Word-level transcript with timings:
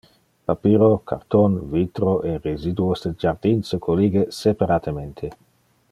Papiro, 0.47 0.87
carton, 1.11 1.57
vitro 1.73 2.13
e 2.29 2.39
residuos 2.49 2.99
de 3.03 3.11
jardin 3.23 3.57
se 3.69 3.77
collige 3.85 4.23
separatemente. 4.41 5.25